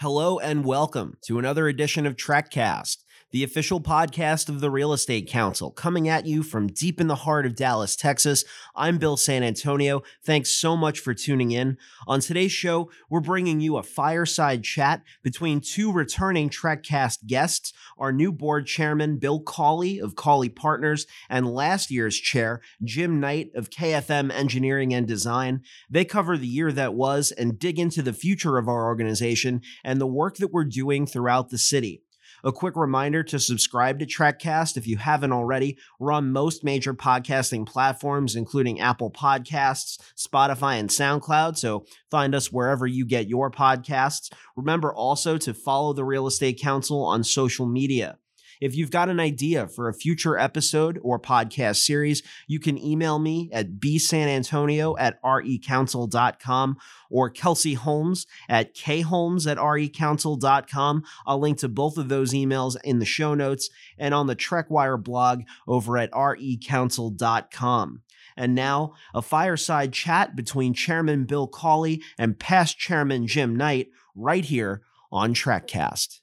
[0.00, 5.28] Hello and welcome to another edition of TrekCast, the official podcast of the Real Estate
[5.28, 8.44] Council, coming at you from deep in the heart of Dallas, Texas.
[8.74, 10.02] I'm Bill San Antonio.
[10.24, 11.78] Thanks so much for tuning in.
[12.08, 18.12] On today's show, we're bringing you a fireside chat between two returning TrekCast guests, our
[18.12, 23.70] new board chairman, Bill Cawley of Cawley Partners, and last year's chair, Jim Knight of
[23.70, 25.62] KFM Engineering and Design.
[25.88, 30.00] They cover the year that was and dig into the future of our organization and
[30.00, 32.02] the work that we're doing throughout the city.
[32.44, 35.76] A quick reminder to subscribe to TrekCast if you haven't already.
[35.98, 41.58] We're on most major podcasting platforms, including Apple Podcasts, Spotify, and SoundCloud.
[41.58, 44.32] So find us wherever you get your podcasts.
[44.56, 48.19] Remember also to follow the Real Estate Council on social media.
[48.60, 53.18] If you've got an idea for a future episode or podcast series, you can email
[53.18, 56.76] me at bsanantonio at recouncil.com
[57.10, 61.04] or Kelsey Holmes at kholmes at recouncil.com.
[61.26, 65.02] I'll link to both of those emails in the show notes and on the TrekWire
[65.02, 68.02] blog over at recouncil.com.
[68.36, 74.44] And now, a fireside chat between Chairman Bill Cawley and past Chairman Jim Knight right
[74.44, 76.19] here on TrekCast.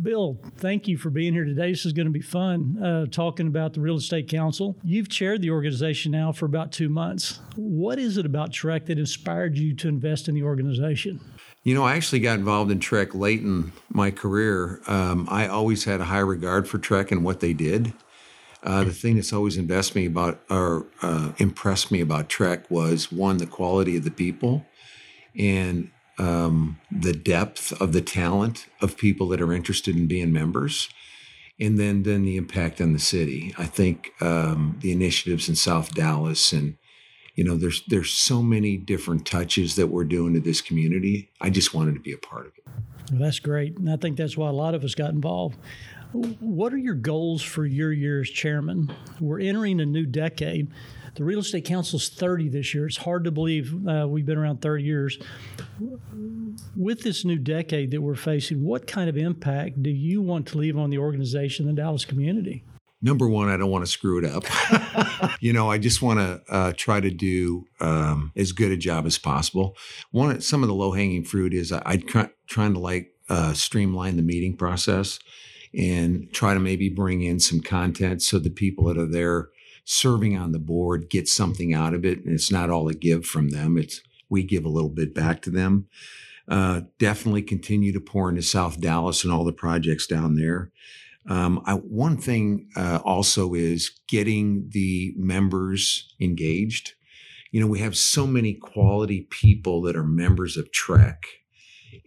[0.00, 1.70] Bill, thank you for being here today.
[1.70, 4.76] This is going to be fun uh, talking about the Real Estate Council.
[4.82, 7.40] You've chaired the organization now for about two months.
[7.56, 11.20] What is it about TREC that inspired you to invest in the organization?
[11.62, 14.80] You know, I actually got involved in TREC late in my career.
[14.86, 17.92] Um, I always had a high regard for TREC and what they did.
[18.62, 23.10] Uh, the thing that's always impressed me about or uh, impressed me about TREC was
[23.10, 24.64] one, the quality of the people,
[25.36, 30.88] and um, the depth of the talent of people that are interested in being members,
[31.58, 33.54] and then then the impact on the city.
[33.58, 36.76] I think um, the initiatives in South Dallas and
[37.34, 41.30] you know there's there's so many different touches that we're doing to this community.
[41.40, 42.64] I just wanted to be a part of it.
[43.10, 45.58] Well, that's great, and I think that's why a lot of us got involved.
[46.12, 48.92] What are your goals for your year as chairman?
[49.18, 50.70] We're entering a new decade.
[51.14, 52.86] The Real Estate Council's 30 this year.
[52.86, 55.18] It's hard to believe uh, we've been around 30 years.
[56.74, 60.58] With this new decade that we're facing, what kind of impact do you want to
[60.58, 62.64] leave on the organization and the Dallas community?
[63.02, 64.44] Number one, I don't want to screw it up.
[65.40, 69.04] you know, I just want to uh, try to do um, as good a job
[69.04, 69.76] as possible.
[70.12, 71.80] One, some of the low hanging fruit is I,
[72.14, 75.18] am trying to like uh, streamline the meeting process
[75.74, 79.48] and try to maybe bring in some content so the people that are there
[79.84, 82.24] serving on the board get something out of it.
[82.24, 83.76] And it's not all a give from them.
[83.76, 85.88] It's we give a little bit back to them.
[86.48, 90.70] Uh, definitely continue to pour into South Dallas and all the projects down there.
[91.28, 96.94] Um, I, one thing uh, also is getting the members engaged.
[97.52, 101.16] You know, we have so many quality people that are members of TREC,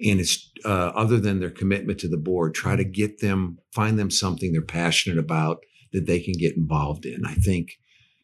[0.03, 3.97] and it's uh, other than their commitment to the board, try to get them, find
[3.97, 5.59] them something they're passionate about
[5.95, 7.25] that they can get involved in.
[7.25, 7.79] I think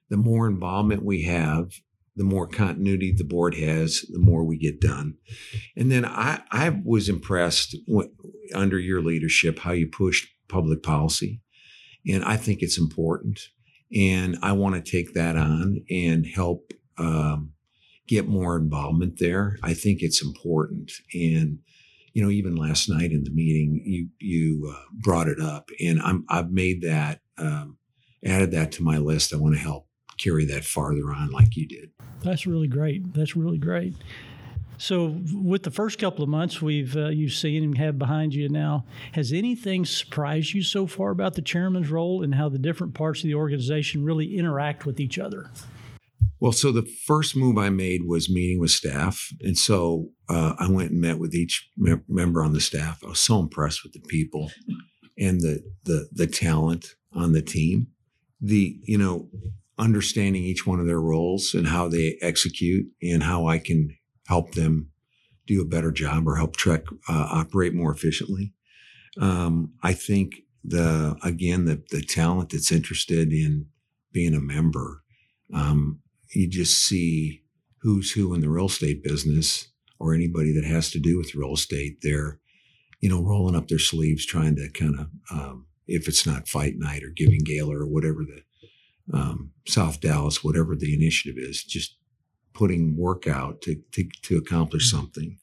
[0.09, 1.71] the more involvement we have,
[2.17, 5.15] the more continuity the board has, the more we get done.
[5.77, 7.77] And then I, I was impressed
[8.53, 11.39] under your leadership how you pushed public policy.
[12.05, 13.39] And I think it's important.
[13.95, 17.53] And I want to take that on and help um,
[18.05, 19.57] get more involvement there.
[19.63, 20.91] I think it's important.
[21.13, 21.59] And
[22.13, 26.01] you know, even last night in the meeting, you you uh, brought it up, and
[26.01, 27.77] I'm I've made that um,
[28.25, 29.33] added that to my list.
[29.33, 29.87] I want to help
[30.17, 31.91] carry that farther on, like you did.
[32.21, 33.13] That's really great.
[33.13, 33.95] That's really great.
[34.77, 38.49] So, with the first couple of months we've uh, you've seen and have behind you
[38.49, 42.95] now, has anything surprised you so far about the chairman's role and how the different
[42.95, 45.51] parts of the organization really interact with each other?
[46.39, 50.67] Well, so the first move I made was meeting with staff, and so uh, I
[50.67, 53.03] went and met with each me- member on the staff.
[53.03, 54.51] I was so impressed with the people
[55.17, 57.87] and the the the talent on the team.
[58.39, 59.29] The you know
[59.77, 64.53] understanding each one of their roles and how they execute and how I can help
[64.53, 64.91] them
[65.47, 68.53] do a better job or help TREC uh, operate more efficiently.
[69.19, 73.67] Um, I think the again the the talent that's interested in
[74.11, 75.03] being a member.
[75.53, 75.99] Um,
[76.33, 77.43] you just see
[77.81, 79.67] who's who in the real estate business
[79.99, 81.97] or anybody that has to do with real estate.
[82.01, 82.39] They're,
[82.99, 86.75] you know, rolling up their sleeves, trying to kind of, um, if it's not fight
[86.77, 88.43] night or giving gala or whatever the
[89.13, 91.97] um, South Dallas, whatever the initiative is, just
[92.53, 94.97] putting work out to to, to accomplish mm-hmm.
[94.97, 95.37] something.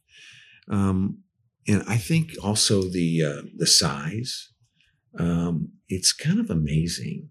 [0.70, 1.18] Um,
[1.66, 4.52] and I think also the uh, the size.
[5.18, 7.30] Um, it's kind of amazing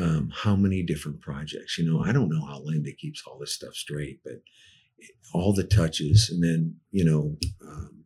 [0.00, 1.78] um, how many different projects.
[1.78, 4.40] You know, I don't know how Linda keeps all this stuff straight, but
[5.32, 7.36] all the touches, and then you know,
[7.66, 8.04] um,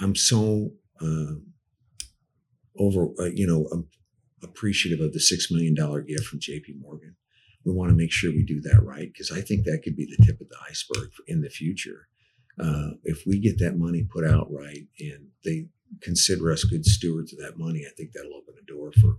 [0.00, 1.36] I'm so uh,
[2.78, 3.88] over, uh, you know, um,
[4.42, 6.76] appreciative of the six million dollar gift from J.P.
[6.80, 7.16] Morgan.
[7.64, 10.06] We want to make sure we do that right because I think that could be
[10.06, 12.08] the tip of the iceberg in the future.
[12.58, 15.66] Uh, if we get that money put out right and they
[16.00, 19.18] consider us good stewards of that money, I think that'll open a door for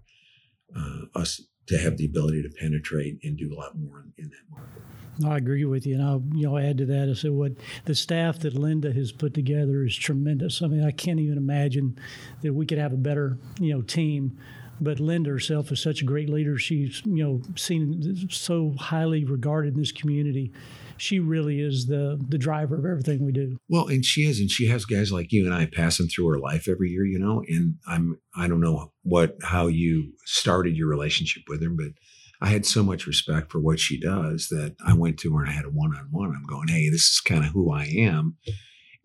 [0.76, 4.30] uh, us to have the ability to penetrate and do a lot more in, in
[4.30, 4.82] that market.
[5.26, 7.10] I agree with you, and I'll you know add to that.
[7.10, 7.54] I said what
[7.86, 10.62] the staff that Linda has put together is tremendous.
[10.62, 11.98] I mean, I can't even imagine
[12.42, 14.38] that we could have a better you know team.
[14.80, 16.58] But Linda herself is such a great leader.
[16.58, 20.52] She's you know seen so highly regarded in this community.
[20.98, 23.58] She really is the the driver of everything we do.
[23.70, 26.40] Well, and she is, and she has guys like you and I passing through her
[26.40, 27.44] life every year, you know.
[27.48, 31.94] And I'm I don't know what how you started your relationship with her, but
[32.42, 35.50] I had so much respect for what she does that I went to her and
[35.50, 36.36] I had a one on one.
[36.36, 38.38] I'm going, hey, this is kind of who I am,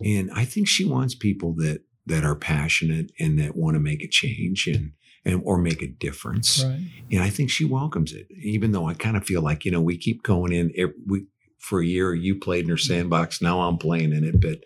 [0.01, 4.03] and I think she wants people that that are passionate and that want to make
[4.03, 4.93] a change and
[5.25, 6.65] and or make a difference.
[6.65, 6.81] Right.
[7.11, 9.81] And I think she welcomes it, even though I kind of feel like you know
[9.81, 10.73] we keep going in.
[11.07, 11.27] we
[11.63, 14.65] for a year you played in her sandbox, now I'm playing in it, but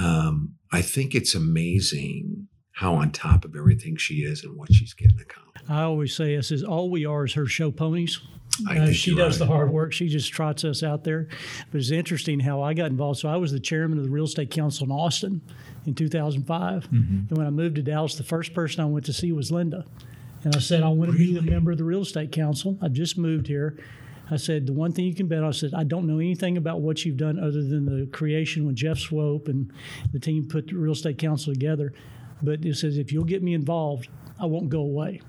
[0.00, 4.94] um, I think it's amazing how on top of everything she is and what she's
[4.94, 5.68] getting accomplished.
[5.68, 8.20] I always say this is all we are is her show ponies.
[8.68, 9.46] Uh, she does right.
[9.46, 9.92] the hard work.
[9.92, 11.28] She just trots us out there.
[11.70, 13.18] But it's interesting how I got involved.
[13.18, 15.40] So I was the chairman of the Real Estate Council in Austin
[15.86, 16.84] in 2005.
[16.84, 16.94] Mm-hmm.
[17.28, 19.84] And when I moved to Dallas, the first person I went to see was Linda.
[20.44, 21.32] And I said, I want to really?
[21.32, 22.78] be a member of the Real Estate Council.
[22.82, 23.76] I just moved here.
[24.30, 26.56] I said, the one thing you can bet on, I said, I don't know anything
[26.56, 29.72] about what you've done other than the creation when Jeff Swope and
[30.12, 31.92] the team put the Real Estate Council together.
[32.42, 34.08] But it says, if you'll get me involved,
[34.40, 35.20] I won't go away.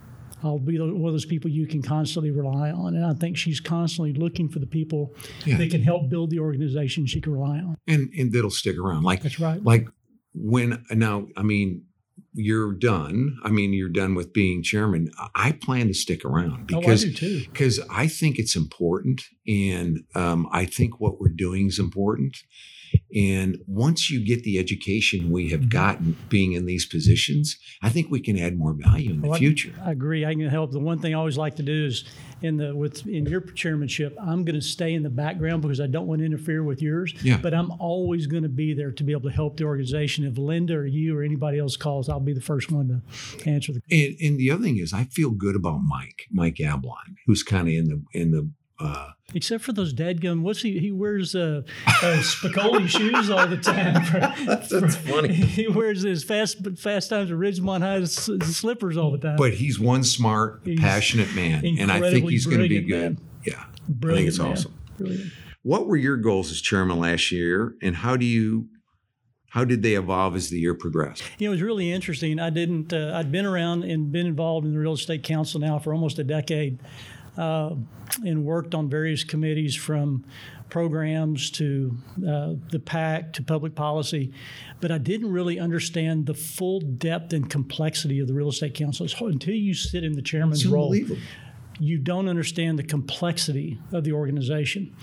[0.44, 2.95] I'll be one of those people you can constantly rely on.
[2.95, 5.13] And I think she's constantly looking for the people
[5.45, 5.57] yeah.
[5.57, 7.77] that can help build the organization she can rely on.
[7.88, 9.03] And and that'll stick around.
[9.03, 9.63] Like that's right.
[9.63, 9.88] Like
[10.33, 11.86] when now, I mean,
[12.34, 13.38] you're done.
[13.44, 15.12] I mean, you're done with being chairman.
[15.36, 20.48] I plan to stick around because oh, I because I think it's important, and um,
[20.52, 22.38] I think what we're doing is important.
[23.16, 25.69] And once you get the education we have mm-hmm.
[25.69, 29.74] gotten being in these positions, I think we can add more value in the future.
[29.81, 30.25] I, I, agree.
[30.25, 30.72] I can help.
[30.72, 32.06] The one thing I always like to do is
[32.41, 35.88] in the with in your chairmanship, I'm going to stay in the background because I
[35.88, 37.13] don't want to interfere with yours.
[37.23, 37.38] Yeah.
[37.38, 40.25] But I'm always going to be there to be able to help the organization.
[40.25, 43.03] If Linda or you or anybody else calls, I'll be the first one
[43.38, 43.81] to answer the.
[43.91, 47.67] And, and the other thing is, I feel good about Mike, Mike Ablon, who's kind
[47.67, 48.49] of in the in the
[48.81, 50.80] uh, Except for those dadgum, what's he?
[50.80, 54.04] He wears uh, uh, Spicoli shoes all the time.
[54.04, 55.33] For, that's, that's for, funny.
[55.33, 59.38] He wears his fast fast times at Ridgemont High slippers all the time.
[59.38, 63.18] But he's one smart, he's passionate man, and I think he's going to be good.
[63.19, 63.28] Man.
[63.45, 64.51] Yeah, brilliant I think it's man.
[64.51, 64.80] awesome.
[64.98, 65.31] Brilliant.
[65.63, 68.68] What were your goals as chairman last year, and how do you
[69.51, 71.24] how did they evolve as the year progressed?
[71.38, 72.39] You know, it was really interesting.
[72.39, 72.94] I didn't.
[72.94, 76.19] Uh, I'd been around and been involved in the real estate council now for almost
[76.19, 76.80] a decade,
[77.38, 77.75] uh,
[78.25, 80.25] and worked on various committees from
[80.69, 81.95] programs to
[82.28, 84.31] uh, the PAC to public policy,
[84.80, 89.07] but I didn't really understand the full depth and complexity of the real estate council
[89.28, 90.95] until you sit in the chairman's role.
[91.80, 94.95] You don't understand the complexity of the organization.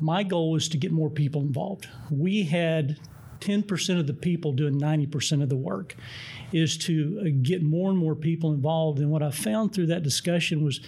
[0.00, 1.88] My goal was to get more people involved.
[2.10, 2.98] We had
[3.40, 5.96] 10% of the people doing 90% of the work
[6.52, 10.02] is to uh, get more and more people involved and what i found through that
[10.02, 10.80] discussion was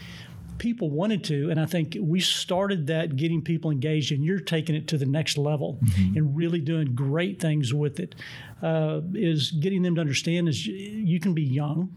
[0.58, 4.74] people wanted to, and I think we started that getting people engaged, and you're taking
[4.74, 6.16] it to the next level mm-hmm.
[6.16, 8.14] and really doing great things with it.
[8.62, 11.94] Uh, is getting them to understand is you can be young.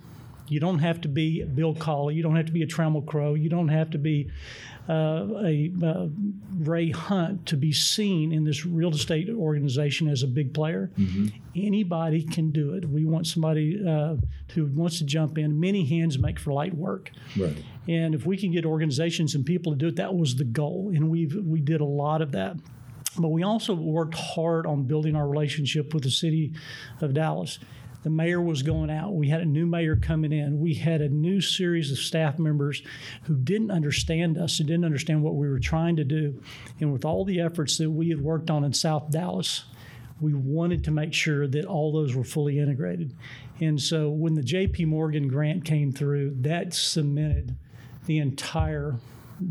[0.50, 2.16] You don't have to be Bill Cawley.
[2.16, 3.36] You don't have to be a Trammell Crow.
[3.36, 4.30] You don't have to be
[4.90, 6.08] uh, a uh,
[6.58, 10.92] Ray Hunt to be seen in this real estate organization as a big player.
[10.98, 11.28] Mm-hmm.
[11.56, 12.90] Anybody can do it.
[12.90, 14.16] We want somebody uh,
[14.54, 15.60] who wants to jump in.
[15.60, 17.12] Many hands make for light work.
[17.38, 17.64] Right.
[17.88, 20.92] And if we can get organizations and people to do it, that was the goal.
[20.94, 22.58] And we we did a lot of that.
[23.18, 26.54] But we also worked hard on building our relationship with the city
[27.02, 27.60] of Dallas
[28.04, 29.14] the mayor was going out.
[29.14, 30.60] We had a new mayor coming in.
[30.60, 32.82] We had a new series of staff members
[33.24, 36.42] who didn't understand us and didn't understand what we were trying to do.
[36.80, 39.66] And with all the efforts that we had worked on in South Dallas,
[40.22, 43.16] we wanted to make sure that all those were fully integrated.
[43.60, 47.56] And so when the JP Morgan grant came through, that cemented
[48.06, 48.96] the entire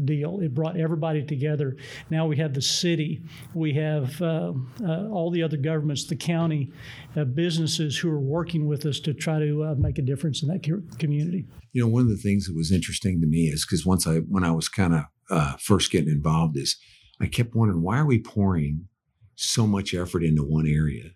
[0.04, 0.40] deal.
[0.40, 1.76] It brought everybody together.
[2.10, 3.22] Now we have the city,
[3.54, 4.52] we have uh,
[4.84, 6.72] uh, all the other governments, the county,
[7.16, 10.48] uh, businesses who are working with us to try to uh, make a difference in
[10.48, 10.62] that
[10.98, 11.46] community.
[11.72, 14.18] You know, one of the things that was interesting to me is because once I,
[14.18, 16.76] when I was kind of uh, first getting involved, is
[17.20, 18.88] I kept wondering why are we pouring
[19.34, 21.10] so much effort into one area,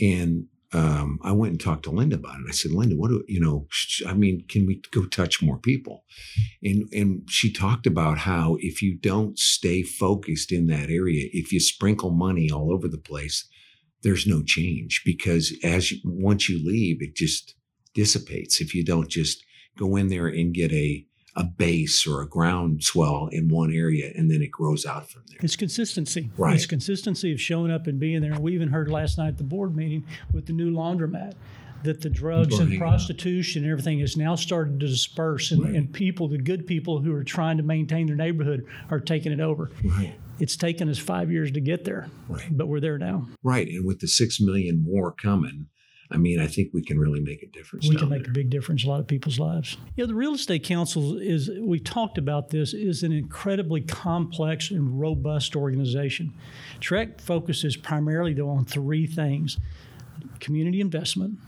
[0.00, 2.46] and um, I went and talked to Linda about it.
[2.48, 3.66] I said, Linda, what do you know?
[4.06, 6.04] I mean, can we go touch more people?
[6.62, 11.52] And and she talked about how if you don't stay focused in that area, if
[11.52, 13.48] you sprinkle money all over the place,
[14.02, 17.54] there's no change because as you, once you leave, it just
[17.94, 18.60] dissipates.
[18.60, 19.44] If you don't just
[19.76, 21.04] go in there and get a
[21.36, 25.38] a base or a groundswell in one area and then it grows out from there.
[25.42, 26.30] It's consistency.
[26.36, 26.54] Right.
[26.56, 28.38] It's consistency of showing up and being there.
[28.38, 31.34] We even heard last night at the board meeting with the new laundromat
[31.82, 35.74] that the drugs and prostitution and everything has now started to disperse and, Right.
[35.74, 39.40] and people, the good people who are trying to maintain their neighborhood are taking it
[39.40, 39.70] over.
[39.82, 40.14] Right.
[40.38, 42.46] It's taken us five years to get there, Right.
[42.50, 43.28] but we're there now.
[43.42, 43.66] Right.
[43.68, 45.68] And with the six million more coming,
[46.12, 47.88] I mean, I think we can really make a difference.
[47.88, 48.32] we can make there.
[48.32, 49.76] a big difference in a lot of people's lives.
[49.94, 54.70] You know, the real estate council is we talked about this is an incredibly complex
[54.70, 56.34] and robust organization.
[56.80, 59.58] TREC focuses primarily though on three things:
[60.40, 61.38] community investment,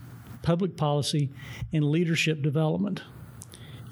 [0.43, 1.29] public policy,
[1.73, 3.01] and leadership development.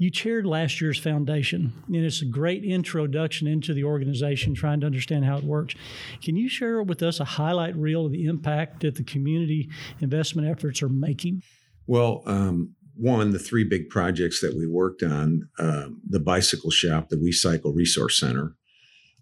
[0.01, 4.87] You chaired last year's foundation, and it's a great introduction into the organization, trying to
[4.87, 5.75] understand how it works.
[6.23, 10.47] Can you share with us a highlight reel of the impact that the community investment
[10.47, 11.43] efforts are making?
[11.85, 17.09] Well, um, one, the three big projects that we worked on um, the bicycle shop,
[17.09, 18.55] the We Cycle Resource Center,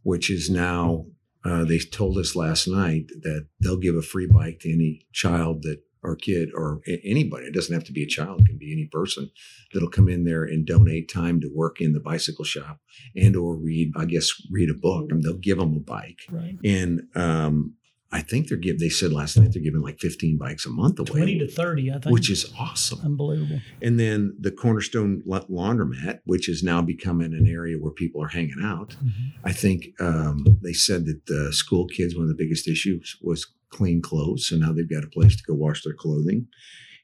[0.03, 1.07] which is now,
[1.43, 5.63] uh, they told us last night that they'll give a free bike to any child
[5.63, 7.45] that or kid or anybody.
[7.45, 9.29] It doesn't have to be a child; it can be any person
[9.73, 12.79] that'll come in there and donate time to work in the bicycle shop
[13.15, 16.19] and or read, I guess, read a book, and they'll give them a bike.
[16.29, 16.57] Right.
[16.63, 17.75] And um,
[18.11, 18.79] I think they're give.
[18.79, 21.91] They said last night they're giving like 15 bikes a month away, 20 to 30,
[21.91, 22.05] I think.
[22.13, 22.99] which is awesome.
[23.03, 23.61] unbelievable.
[23.83, 28.29] And then the Cornerstone La- Laundromat, which is now becoming an area where people are
[28.29, 28.95] hanging out.
[29.43, 33.45] I think um, they said that the school kids, one of the biggest issues was
[33.69, 34.47] clean clothes.
[34.47, 36.47] So now they've got a place to go wash their clothing.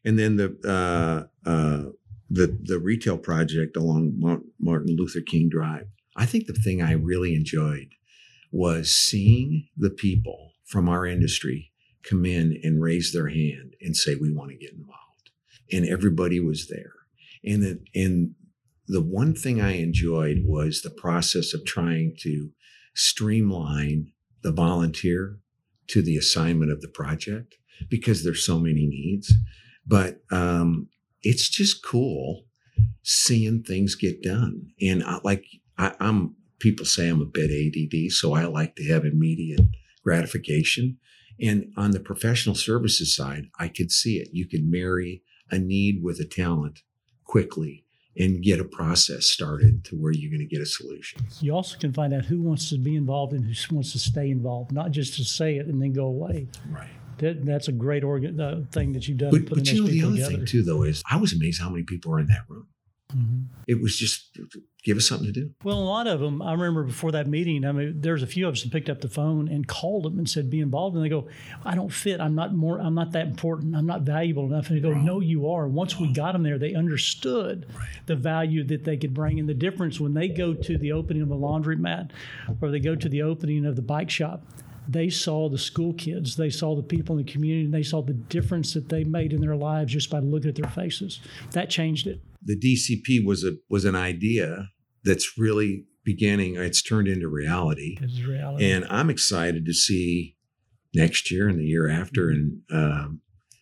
[0.03, 1.89] And then the uh, uh,
[2.29, 5.87] the the retail project along Mar- Martin Luther King Drive.
[6.15, 7.89] I think the thing I really enjoyed
[8.51, 11.71] was seeing the people from our industry
[12.03, 15.31] come in and raise their hand and say we want to get involved,
[15.71, 16.93] and everybody was there.
[17.43, 18.35] And the and
[18.87, 22.51] the one thing I enjoyed was the process of trying to
[22.95, 24.11] streamline
[24.43, 25.39] the volunteer
[25.87, 27.55] to the assignment of the project
[27.89, 29.33] because there's so many needs.
[29.85, 30.89] But um,
[31.21, 32.45] it's just cool
[33.03, 34.71] seeing things get done.
[34.81, 35.45] And I like
[35.77, 39.61] I, I'm people say I'm a bit ADD, so I like to have immediate
[40.03, 40.97] gratification.
[41.39, 44.29] And on the professional services side, I could see it.
[44.31, 46.79] You could marry a need with a talent
[47.25, 47.84] quickly
[48.17, 51.21] and get a process started to where you're going to get a solution.
[51.41, 54.29] You also can find out who wants to be involved and who wants to stay
[54.29, 56.47] involved, not just to say it and then go away.
[56.69, 56.89] Right.
[57.17, 59.31] That, that's a great organ, uh, thing that you've done.
[59.31, 60.31] But, but you know, the other together.
[60.31, 62.67] thing too, though, is I was amazed how many people are in that room.
[63.15, 63.45] Mhm.
[63.67, 64.37] It was just
[64.83, 65.51] give us something to do.
[65.63, 68.47] Well, a lot of them, I remember before that meeting, I mean, there's a few
[68.47, 70.95] of us that picked up the phone and called them and said, be involved.
[70.95, 71.27] And they go,
[71.63, 72.19] I don't fit.
[72.19, 73.75] I'm not more, I'm not that important.
[73.75, 74.69] I'm not valuable enough.
[74.69, 75.67] And they go, no, you are.
[75.67, 77.67] Once we got them there, they understood
[78.05, 81.23] the value that they could bring and the difference when they go to the opening
[81.23, 82.11] of the laundromat
[82.61, 84.45] or they go to the opening of the bike shop.
[84.87, 88.03] They saw the school kids, they saw the people in the community, and they saw
[88.03, 91.21] the difference that they made in their lives just by looking at their faces.
[91.51, 92.21] That changed it.
[92.45, 94.69] The DCP was a was an idea
[95.03, 96.55] that's really beginning.
[96.55, 98.69] It's turned into reality, It's reality.
[98.71, 100.35] and I'm excited to see
[100.93, 103.21] next year and the year after, and um,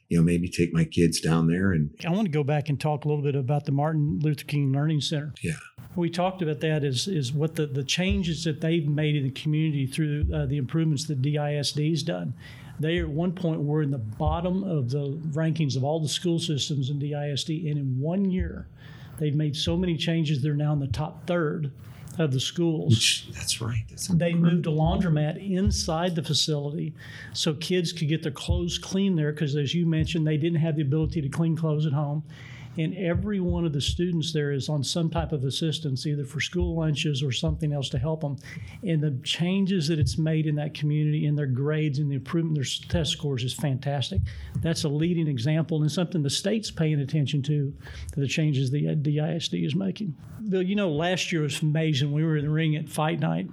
[0.10, 2.80] you know maybe take my kids down there and I want to go back and
[2.80, 5.34] talk a little bit about the Martin Luther King Learning Center.
[5.42, 5.54] Yeah.
[5.96, 9.32] We talked about that is is what the, the changes that they've made in the
[9.32, 12.34] community through uh, the improvements that DISD's done.
[12.80, 16.40] They at one point were in the bottom of the rankings of all the school
[16.40, 18.68] systems in DISD, and in one year,
[19.20, 20.42] they've made so many changes.
[20.42, 21.72] They're now in the top third
[22.20, 23.84] of the schools which that's right.
[23.90, 26.94] That's they moved a laundromat inside the facility
[27.34, 30.76] so kids could get their clothes clean there because as you mentioned they didn't have
[30.76, 32.24] the ability to clean clothes at home
[32.78, 36.40] and every one of the students there is on some type of assistance either for
[36.40, 38.38] school lunches or something else to help them
[38.84, 42.58] and the changes that it's made in that community in their grades and the improvement
[42.58, 44.22] in their test scores is fantastic
[44.62, 47.74] that's a leading example and something the state's paying attention to
[48.16, 50.16] the changes the DISD is making
[50.50, 52.12] Bill, you know, last year was amazing.
[52.12, 53.50] We were in the ring at fight night.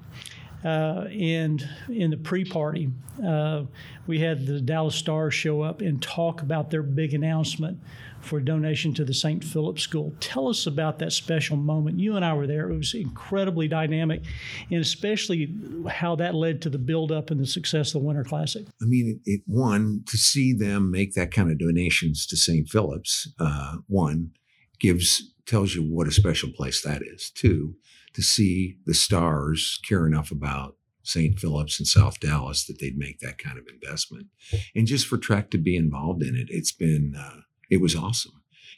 [0.64, 2.90] Uh, and in the pre-party,
[3.26, 3.62] uh,
[4.06, 7.80] we had the Dallas Stars show up and talk about their big announcement
[8.20, 9.42] for a donation to the St.
[9.42, 10.12] Philip School.
[10.20, 11.98] Tell us about that special moment.
[11.98, 12.70] You and I were there.
[12.70, 14.22] It was incredibly dynamic,
[14.70, 15.54] and especially
[15.88, 18.66] how that led to the build-up and the success of the Winter Classic.
[18.80, 22.68] I mean, it, one to see them make that kind of donations to St.
[22.68, 23.32] Philip's.
[23.38, 24.32] Uh, one
[24.78, 27.30] gives tells you what a special place that is.
[27.30, 27.74] Two,
[28.14, 31.38] to see the stars care enough about St.
[31.38, 34.26] Philip's and South Dallas that they'd make that kind of investment,
[34.74, 37.14] and just for TREC to be involved in it, it's been.
[37.18, 38.32] Uh, it was awesome.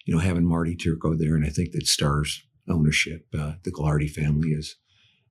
[0.04, 4.10] You know, having Marty Turco there, and I think that Stars ownership, uh, the Gaglardi
[4.10, 4.76] family is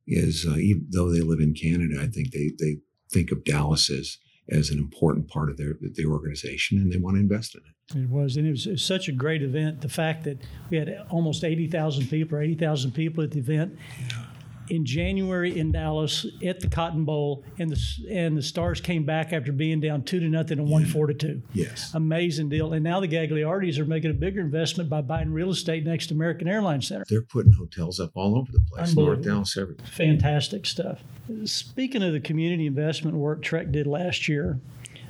[0.07, 2.77] is uh, even though they live in Canada, I think they they
[3.11, 4.17] think of Dallas as
[4.49, 8.03] as an important part of their their organization, and they want to invest in it.
[8.03, 9.81] It was, and it was, it was such a great event.
[9.81, 10.39] The fact that
[10.69, 13.77] we had almost eighty thousand people, or eighty thousand people at the event.
[14.09, 14.25] Yeah
[14.69, 19.33] in January in Dallas at the Cotton Bowl, and the and the Stars came back
[19.33, 21.41] after being down two to nothing and won four to two.
[21.53, 22.73] Yes, amazing deal.
[22.73, 26.13] And now the Gaglardis are making a bigger investment by buying real estate next to
[26.13, 27.05] American Airlines Center.
[27.09, 29.85] They're putting hotels up all over the place, North Dallas, everywhere.
[29.85, 31.03] Fantastic stuff.
[31.45, 34.59] Speaking of the community investment work TREC did last year.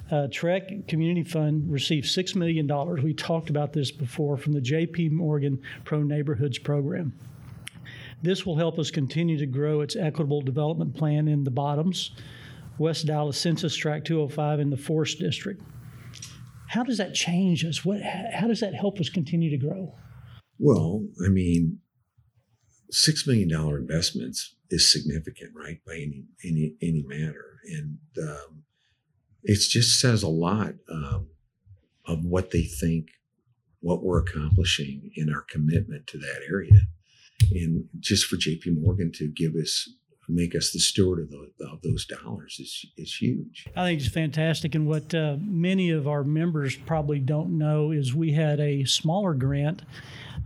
[0.09, 2.67] Uh, TREC Community Fund received $6 million.
[3.01, 7.13] We talked about this before from the JP Morgan Pro Neighborhoods Program.
[8.23, 12.11] This will help us continue to grow its equitable development plan in the bottoms,
[12.77, 15.61] West Dallas Census Tract 205 in the Forest District.
[16.67, 17.83] How does that change us?
[17.83, 19.95] What, how does that help us continue to grow?
[20.59, 21.79] Well, I mean,
[22.91, 25.79] six million dollar investments is significant, right?
[25.85, 28.63] By any any any matter, and um,
[29.43, 31.27] it just says a lot um,
[32.05, 33.07] of what they think,
[33.79, 36.87] what we're accomplishing in our commitment to that area
[37.51, 39.89] and just for JP Morgan to give us
[40.31, 43.65] make us the steward of, the, of those dollars is, is huge.
[43.75, 44.75] I think it's fantastic.
[44.75, 49.33] And what uh, many of our members probably don't know is we had a smaller
[49.33, 49.81] grant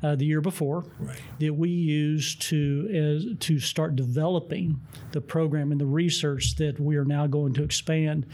[0.04, 1.22] uh, the year before right.
[1.40, 4.80] that we used to to start developing
[5.12, 8.25] the program and the research that we are now going to expand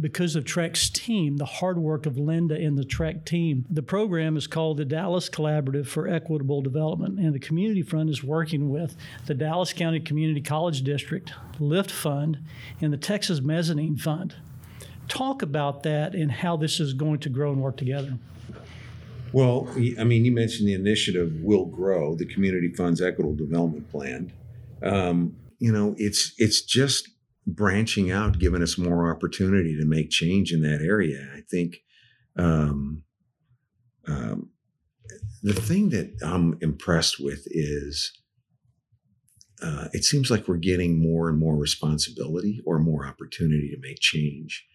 [0.00, 3.66] because of TREC's team, the hard work of Linda and the TREC team.
[3.70, 8.24] The program is called the Dallas Collaborative for Equitable Development, and the Community Fund is
[8.24, 12.38] working with the Dallas County Community College District, LiftFund,
[12.80, 14.34] and the Texas Mezzanine Fund.
[15.08, 18.16] Talk about that and how this is going to grow and work together.
[19.32, 24.32] Well, I mean, you mentioned the initiative will grow, the Community Fund's Equitable Development Plan.
[24.82, 27.08] Um, you know, it's it's just
[27.54, 31.28] branching out, giving us more opportunity to make change in that area.
[31.34, 31.78] I think
[32.36, 33.04] um,
[34.06, 34.50] um,
[35.42, 38.12] the thing that I'm impressed with is
[39.62, 44.00] uh, it seems like we're getting more and more responsibility or more opportunity to make
[44.00, 44.66] change.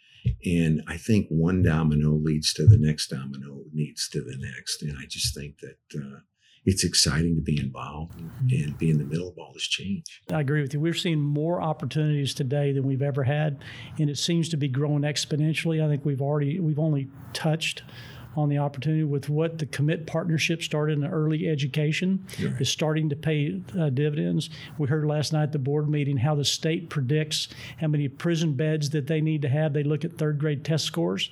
[0.44, 4.82] And I think one domino leads to the next domino, leads to the next.
[4.82, 6.20] And I just think that uh,
[6.66, 8.64] it's exciting to be involved mm-hmm.
[8.64, 10.22] and be in the middle of all this change.
[10.32, 10.80] I agree with you.
[10.80, 13.64] We're seeing more opportunities today than we've ever had,
[14.00, 15.84] and it seems to be growing exponentially.
[15.84, 17.84] I think we've already we've only touched
[18.36, 22.60] on the opportunity with what the commit partnership started in early education right.
[22.60, 24.50] is starting to pay uh, dividends.
[24.78, 27.48] We heard last night at the board meeting how the state predicts
[27.80, 29.74] how many prison beds that they need to have.
[29.74, 31.30] They look at third grade test scores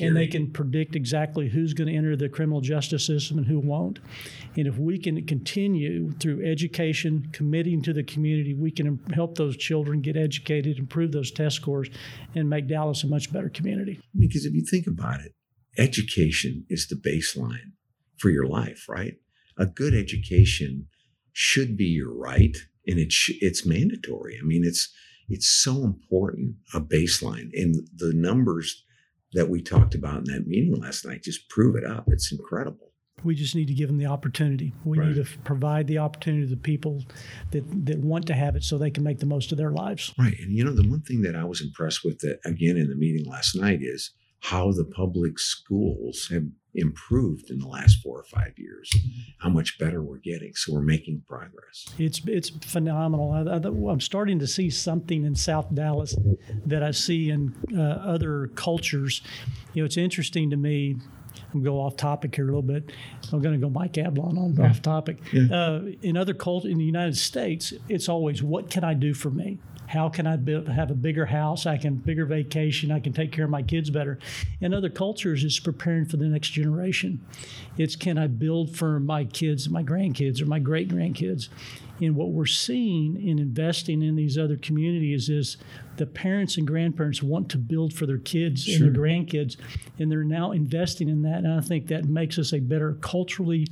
[0.00, 3.58] and they can predict exactly who's going to enter the criminal justice system and who
[3.58, 3.98] won't.
[4.56, 9.56] And if we can continue through education, committing to the community, we can help those
[9.56, 11.88] children get educated, improve those test scores,
[12.34, 14.00] and make Dallas a much better community.
[14.18, 15.32] Because if you think about it,
[15.76, 17.72] education is the baseline
[18.18, 19.14] for your life, right?
[19.56, 20.86] A good education
[21.32, 24.38] should be your right and it's sh- it's mandatory.
[24.40, 24.92] I mean, it's
[25.28, 28.84] it's so important a baseline and the numbers
[29.34, 32.04] that we talked about in that meeting last night just prove it up.
[32.08, 32.92] It's incredible.
[33.24, 34.72] We just need to give them the opportunity.
[34.84, 35.08] We right.
[35.08, 37.04] need to provide the opportunity to the people
[37.50, 40.14] that, that want to have it so they can make the most of their lives.
[40.18, 40.36] Right.
[40.40, 42.94] And you know, the one thing that I was impressed with that again in the
[42.94, 48.24] meeting last night is how the public schools have improved in the last four or
[48.24, 48.90] five years,
[49.40, 50.54] how much better we're getting.
[50.54, 51.86] So we're making progress.
[51.98, 53.32] It's it's phenomenal.
[53.32, 56.14] I, am starting to see something in South Dallas
[56.66, 59.22] that I see in uh, other cultures.
[59.74, 60.96] You know, it's interesting to me.
[61.52, 62.90] I'm gonna go off topic here a little bit.
[63.32, 64.68] I'm going to go Mike Ablon on yeah.
[64.68, 65.18] off topic.
[65.32, 65.54] Yeah.
[65.54, 69.30] Uh, in other cultures in the United States, it's always what can I do for
[69.30, 69.58] me?
[69.88, 71.64] How can I build, have a bigger house?
[71.64, 72.92] I can bigger vacation.
[72.92, 74.18] I can take care of my kids better.
[74.60, 77.24] In other cultures, it's preparing for the next generation.
[77.78, 81.48] It's can I build for my kids, my grandkids, or my great grandkids.
[82.00, 85.56] And what we're seeing in investing in these other communities is
[85.96, 88.86] the parents and grandparents want to build for their kids sure.
[88.86, 89.56] and their grandkids,
[89.98, 91.38] and they're now investing in that.
[91.38, 93.66] And I think that makes us a better culturally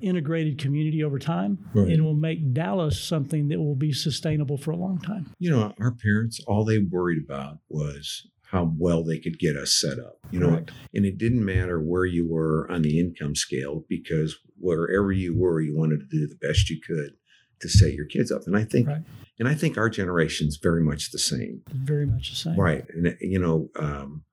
[0.00, 1.88] integrated community over time right.
[1.88, 5.32] and will make Dallas something that will be sustainable for a long time.
[5.38, 9.72] You know, our parents, all they worried about was how well they could get us
[9.72, 10.18] set up.
[10.30, 10.72] You know, Correct.
[10.94, 15.60] and it didn't matter where you were on the income scale because wherever you were,
[15.60, 17.12] you wanted to do the best you could
[17.60, 18.42] to set your kids up.
[18.46, 19.02] And I think right.
[19.38, 21.62] and I think our generation's very much the same.
[21.72, 22.58] Very much the same.
[22.58, 22.84] Right.
[22.94, 24.24] And you know, um,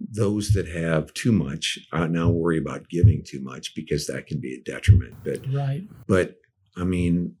[0.00, 4.40] those that have too much uh, now worry about giving too much because that can
[4.40, 5.14] be a detriment.
[5.24, 5.82] But right.
[6.06, 6.36] But
[6.76, 7.34] I mean,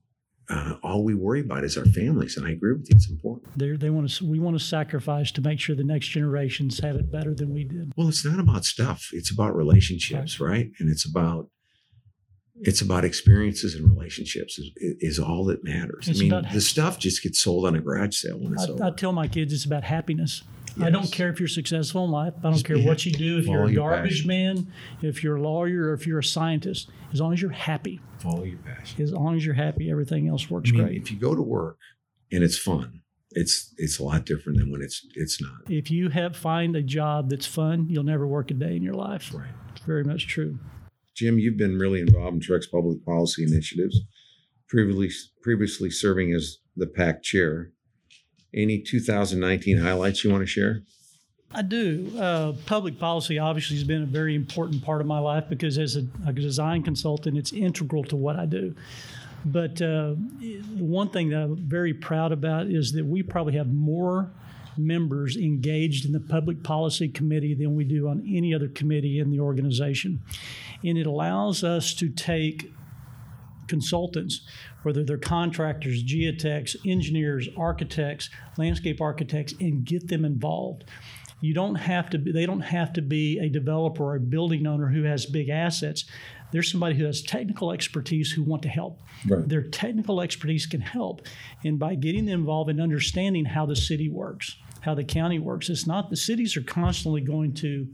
[0.50, 2.96] uh, all we worry about is our families, and I agree with you.
[2.96, 3.56] It's important.
[3.56, 6.96] They they want to we want to sacrifice to make sure the next generations have
[6.96, 7.92] it better than we did.
[7.96, 9.08] Well, it's not about stuff.
[9.12, 10.50] It's about relationships, right?
[10.50, 10.70] right?
[10.80, 11.48] And it's about
[12.62, 16.08] it's about experiences and relationships is, is all that matters.
[16.08, 18.70] It's I mean, the stuff just gets sold on a garage sale when it's I,
[18.70, 18.84] over.
[18.84, 20.42] I tell my kids it's about happiness.
[20.76, 20.86] Yes.
[20.86, 22.34] I don't care if you're successful in life.
[22.38, 23.38] I don't care what you do.
[23.38, 26.90] If Follow you're a garbage man, if you're a lawyer, or if you're a scientist,
[27.12, 28.00] as long as you're happy.
[28.18, 29.02] Follow your passion.
[29.02, 31.02] As long as you're happy, everything else works I mean, great.
[31.02, 31.78] If you go to work
[32.32, 33.02] and it's fun,
[33.32, 35.68] it's it's a lot different than when it's it's not.
[35.68, 38.94] If you have find a job that's fun, you'll never work a day in your
[38.94, 39.32] life.
[39.34, 39.48] Right.
[39.72, 40.58] It's very much true.
[41.14, 44.00] Jim, you've been really involved in TREC's public policy initiatives,
[44.68, 45.10] previously
[45.42, 47.72] previously serving as the PAC chair.
[48.52, 50.82] Any 2019 highlights you want to share?
[51.52, 52.12] I do.
[52.16, 55.96] Uh, public policy obviously has been a very important part of my life because as
[55.96, 58.74] a, a design consultant, it's integral to what I do.
[59.44, 60.12] But uh,
[60.76, 64.30] one thing that I'm very proud about is that we probably have more
[64.76, 69.30] members engaged in the public policy committee than we do on any other committee in
[69.30, 70.20] the organization.
[70.84, 72.72] And it allows us to take
[73.70, 74.42] consultants,
[74.82, 78.28] whether they're contractors, geotechs, engineers, architects,
[78.58, 80.84] landscape architects, and get them involved.
[81.40, 84.66] You don't have to be, they don't have to be a developer or a building
[84.66, 86.04] owner who has big assets.
[86.52, 89.00] There's somebody who has technical expertise who want to help.
[89.26, 89.48] Right.
[89.48, 91.22] Their technical expertise can help.
[91.64, 95.70] And by getting them involved in understanding how the city works, how the county works,
[95.70, 97.86] it's not the cities are constantly going to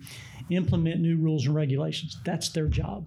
[0.51, 2.19] implement new rules and regulations.
[2.25, 3.07] That's their job.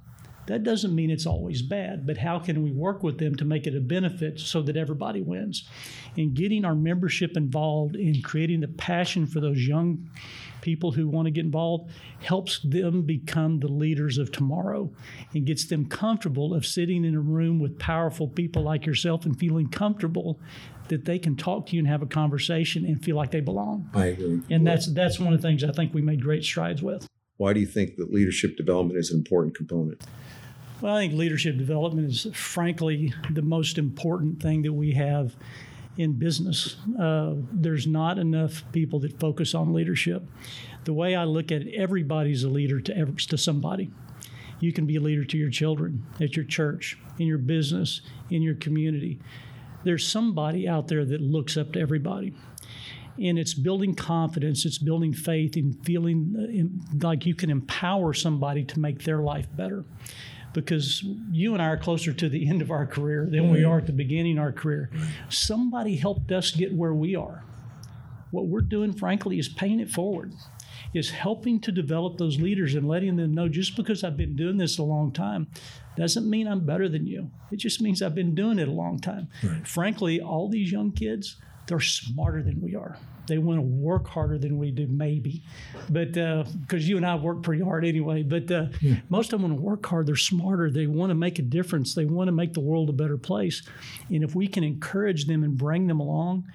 [0.50, 3.68] That doesn't mean it's always bad, but how can we work with them to make
[3.68, 5.70] it a benefit so that everybody wins?
[6.18, 10.10] And getting our membership involved in creating the passion for those young
[10.62, 14.92] people who want to get involved helps them become the leaders of tomorrow
[15.36, 19.38] and gets them comfortable of sitting in a room with powerful people like yourself and
[19.38, 20.40] feeling comfortable
[20.88, 23.88] that they can talk to you and have a conversation and feel like they belong.
[23.94, 24.42] I agree.
[24.50, 27.08] And that's that's one of the things I think we made great strides with.
[27.38, 30.04] Why do you think that leadership development is an important component?
[30.82, 35.36] Well, I think leadership development is frankly the most important thing that we have
[35.98, 36.78] in business.
[36.98, 40.24] Uh, there's not enough people that focus on leadership.
[40.86, 43.92] The way I look at it, everybody's a leader to, ever, to somebody.
[44.62, 48.42] You can be a leader to your children, at your church, in your business, in
[48.42, 49.20] your community.
[49.84, 52.34] There's somebody out there that looks up to everybody
[53.22, 58.64] and it's building confidence it's building faith and feeling uh, like you can empower somebody
[58.64, 59.84] to make their life better
[60.54, 63.78] because you and I are closer to the end of our career than we are
[63.78, 64.90] at the beginning of our career.
[65.30, 67.44] Somebody helped us get where we are.
[68.32, 70.34] What we're doing, frankly, is paying it forward,
[70.94, 74.58] is helping to develop those leaders and letting them know just because I've been doing
[74.58, 75.48] this a long time
[75.96, 77.30] doesn't mean I'm better than you.
[77.52, 79.28] It just means I've been doing it a long time.
[79.44, 79.68] Right.
[79.68, 81.36] Frankly, all these young kids,
[81.68, 82.98] they're smarter than we are.
[83.30, 85.44] They want to work harder than we do, maybe,
[85.90, 88.24] but because uh, you and I work pretty hard anyway.
[88.24, 88.96] But uh, yeah.
[89.10, 90.08] most of them want to work hard.
[90.08, 90.70] They're smarter.
[90.70, 91.96] They want to make a difference.
[91.96, 93.62] They want to make the world a better place.
[94.10, 96.46] And if we can encourage them and bring them along,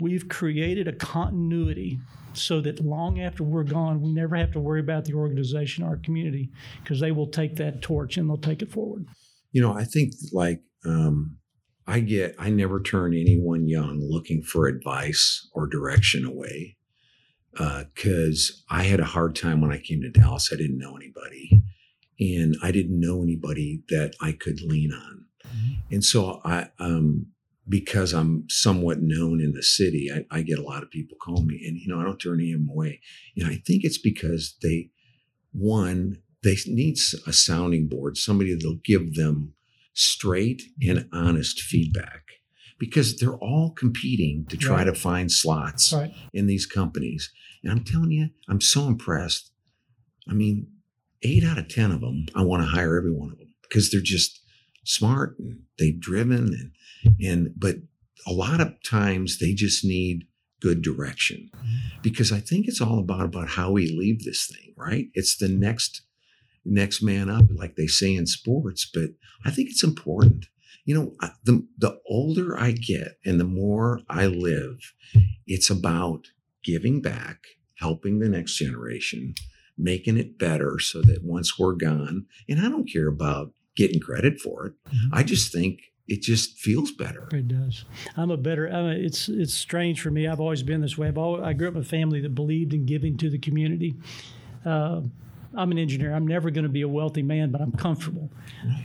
[0.00, 2.00] we've created a continuity
[2.32, 5.96] so that long after we're gone, we never have to worry about the organization, our
[5.96, 6.50] community,
[6.82, 9.06] because they will take that torch and they'll take it forward.
[9.52, 11.36] You know, I think like um,
[11.86, 16.76] I get, I never turn anyone young looking for advice or direction away
[17.52, 20.50] because uh, I had a hard time when I came to Dallas.
[20.52, 21.62] I didn't know anybody
[22.18, 25.26] and I didn't know anybody that I could lean on.
[25.46, 25.94] Mm-hmm.
[25.94, 27.26] And so I, um,
[27.68, 31.42] because I'm somewhat known in the city, I, I, get a lot of people call
[31.42, 33.00] me and, you know, I don't turn any of them away.
[33.36, 34.90] And I think it's because they,
[35.52, 39.54] one, they need a sounding board, somebody that'll give them
[39.94, 42.22] straight and honest feedback
[42.78, 44.84] because they're all competing to try right.
[44.84, 46.12] to find slots right.
[46.32, 47.32] in these companies.
[47.62, 49.52] And I'm telling you, I'm so impressed.
[50.28, 50.66] I mean,
[51.22, 53.90] eight out of 10 of them, I want to hire every one of them because
[53.90, 54.40] they're just
[54.84, 56.72] smart and they've driven and
[57.20, 57.76] and but
[58.26, 60.26] a lot of times they just need
[60.60, 62.00] good direction mm-hmm.
[62.02, 65.06] because I think it's all about about how we leave this thing, right?
[65.14, 66.02] It's the next
[66.64, 68.88] next man up, like they say in sports.
[68.92, 69.10] But
[69.44, 70.46] I think it's important.
[70.84, 74.92] You know, the the older I get and the more I live,
[75.46, 76.26] it's about
[76.62, 77.38] giving back,
[77.78, 79.34] helping the next generation,
[79.78, 84.40] making it better so that once we're gone, and I don't care about getting credit
[84.40, 84.72] for it.
[84.88, 85.14] Mm-hmm.
[85.14, 87.28] I just think it just feels better.
[87.32, 87.86] It does.
[88.16, 88.66] I'm a better.
[88.66, 90.28] I'm a, it's it's strange for me.
[90.28, 91.08] I've always been this way.
[91.08, 93.94] I've always, I grew up in a family that believed in giving to the community.
[94.66, 95.02] Uh,
[95.56, 96.14] I'm an engineer.
[96.14, 98.30] I'm never going to be a wealthy man, but I'm comfortable.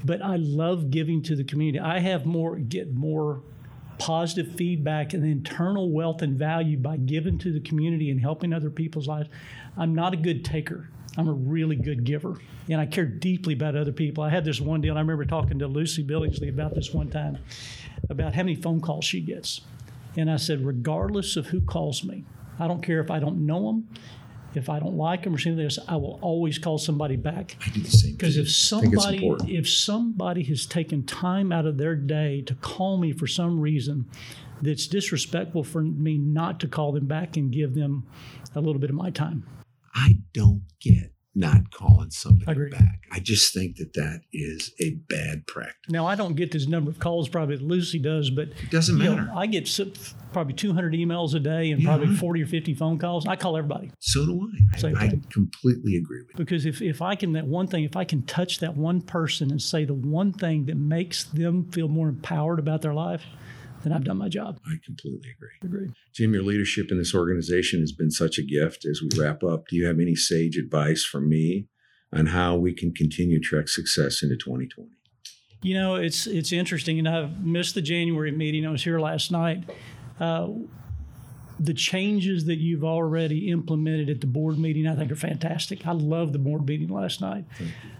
[0.03, 1.79] But I love giving to the community.
[1.79, 3.41] I have more get more
[3.97, 8.69] positive feedback and internal wealth and value by giving to the community and helping other
[8.69, 9.29] people's lives.
[9.77, 10.89] I'm not a good taker.
[11.17, 12.37] I'm a really good giver,
[12.69, 14.23] and I care deeply about other people.
[14.23, 14.95] I had this one deal.
[14.95, 17.39] I remember talking to Lucy Billingsley about this one time,
[18.09, 19.61] about how many phone calls she gets,
[20.15, 22.23] and I said, regardless of who calls me,
[22.59, 23.89] I don't care if I don't know them,
[24.55, 27.57] if I don't like them or something else, I will always call somebody back.
[27.65, 28.11] I do the same.
[28.13, 33.11] Because if somebody if somebody has taken time out of their day to call me
[33.11, 34.09] for some reason,
[34.61, 38.05] that's disrespectful for me not to call them back and give them
[38.55, 39.45] a little bit of my time.
[39.93, 43.03] I don't get not calling somebody back.
[43.11, 45.75] I just think that that is a bad practice.
[45.89, 49.25] Now I don't get this number of calls probably Lucy does, but it doesn't matter.
[49.25, 49.69] Know, I get
[50.33, 53.25] probably 200 emails a day and yeah, probably 40 or 50 phone calls.
[53.27, 53.91] I call everybody.
[53.99, 54.87] So do I.
[54.87, 56.37] I, I completely agree with you.
[56.37, 59.51] Because if, if I can, that one thing, if I can touch that one person
[59.51, 63.23] and say the one thing that makes them feel more empowered about their life,
[63.83, 64.59] then I've done my job.
[64.65, 65.49] I completely agree.
[65.63, 65.93] Agreed.
[66.13, 68.85] Jim, your leadership in this organization has been such a gift.
[68.85, 71.67] As we wrap up, do you have any sage advice for me
[72.13, 74.89] on how we can continue TREC success into 2020?
[75.61, 78.65] You know, it's it's interesting, and I've missed the January meeting.
[78.65, 79.69] I was here last night.
[80.19, 80.47] Uh,
[81.59, 85.85] the changes that you've already implemented at the board meeting, I think, are fantastic.
[85.85, 87.45] I love the board meeting last night.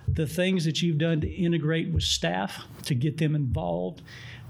[0.07, 4.01] The things that you've done to integrate with staff to get them involved,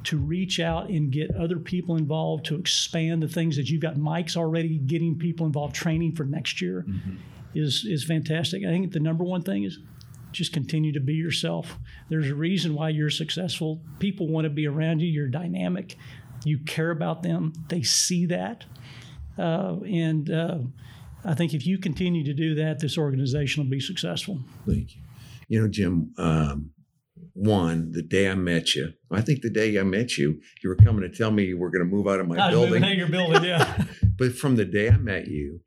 [0.04, 3.98] to reach out and get other people involved, to expand the things that you've got.
[3.98, 7.16] Mike's already getting people involved, training for next year, mm-hmm.
[7.54, 8.64] is is fantastic.
[8.64, 9.80] I think the number one thing is
[10.32, 11.78] just continue to be yourself.
[12.10, 13.82] There's a reason why you're successful.
[14.00, 15.08] People want to be around you.
[15.08, 15.98] You're dynamic.
[16.46, 17.54] You care about them.
[17.68, 18.66] They see that.
[19.38, 20.60] Uh, and uh,
[21.26, 24.40] I think if you continue to do that, this organization will be successful.
[24.68, 25.02] Thank you.
[25.48, 26.72] You know, Jim, um,
[27.40, 30.76] one, the day I met you, I think the day I met you, you were
[30.76, 32.84] coming to tell me you were going to move out of my I building.
[32.84, 33.86] Out your building, yeah.
[34.18, 35.62] but from the day I met you,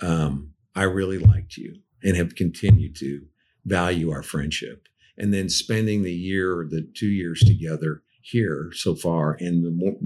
[0.00, 3.22] um, I really liked you and have continued to
[3.64, 4.86] value our friendship.
[5.18, 9.96] And then spending the year, the two years together here so far, and the more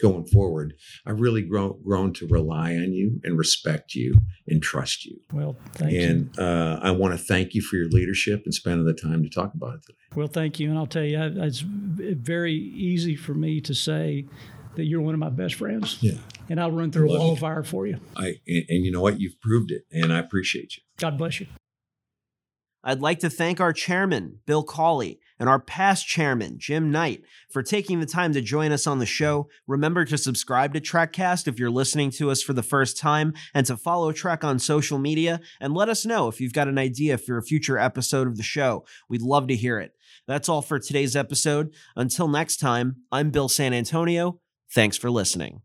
[0.00, 0.74] going forward,
[1.06, 4.14] I've really grown grown to rely on you and respect you
[4.46, 5.18] and trust you.
[5.32, 6.02] Well, thank and, you.
[6.02, 9.28] And uh, I want to thank you for your leadership and spending the time to
[9.28, 9.98] talk about it today.
[10.14, 10.70] Well, thank you.
[10.70, 14.26] And I'll tell you, it's very easy for me to say
[14.76, 15.98] that you're one of my best friends.
[16.00, 16.18] Yeah.
[16.48, 18.00] And I'll run through a wall of fire for you.
[18.16, 19.20] I and, and you know what?
[19.20, 20.82] You've proved it, and I appreciate you.
[20.98, 21.46] God bless you.
[22.82, 27.62] I'd like to thank our chairman, Bill Cawley, and our past chairman, Jim Knight, for
[27.62, 29.48] taking the time to join us on the show.
[29.66, 33.66] Remember to subscribe to TrekCast if you're listening to us for the first time, and
[33.66, 37.18] to follow TREC on social media, and let us know if you've got an idea
[37.18, 38.84] for a future episode of the show.
[39.08, 39.92] We'd love to hear it.
[40.26, 41.74] That's all for today's episode.
[41.96, 44.40] Until next time, I'm Bill San Antonio.
[44.72, 45.62] Thanks for listening.